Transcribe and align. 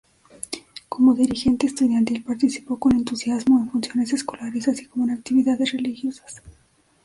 Como 0.89 1.13
dirigente 1.13 1.67
estudiantil, 1.67 2.23
participó 2.23 2.79
con 2.79 2.93
entusiasmo 2.95 3.59
en 3.61 3.69
funciones 3.69 4.11
escolares 4.13 4.67
así 4.67 4.87
como 4.87 5.05
en 5.05 5.11
actividades 5.11 5.73
religiosas. 5.73 6.41